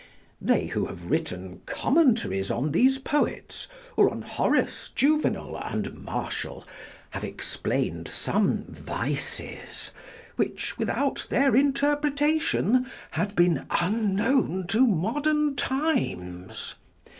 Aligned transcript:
They 0.41 0.65
who 0.65 0.87
have 0.87 1.11
written 1.11 1.61
commentaries 1.67 2.49
on 2.49 2.71
those 2.71 2.97
poets, 2.97 3.67
or 3.95 4.09
on 4.09 4.23
Horace, 4.23 4.89
Juvenal, 4.95 5.55
and 5.63 5.93
Martial, 6.03 6.65
have 7.11 7.23
explain'd 7.23 8.07
some 8.07 8.63
vices 8.67 9.91
which, 10.37 10.75
without 10.79 11.27
their 11.29 11.55
interpretation, 11.55 12.89
had 13.11 13.35
been 13.35 13.67
unknown 13.69 14.65
to 14.69 14.87
modern 14.87 15.55
times. 15.55 16.73